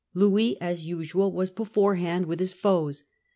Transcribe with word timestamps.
Louis, 0.15 0.59
as 0.59 0.87
usual, 0.87 1.31
was 1.31 1.51
beforehand 1.51 2.25
with 2.25 2.39
his 2.39 2.53
foes. 2.53 3.03